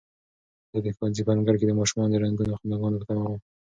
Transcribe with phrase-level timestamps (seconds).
[0.71, 3.39] زه د ښوونځي په انګړ کې د ماشومانو د رنګینو خنداګانو په تمه وم.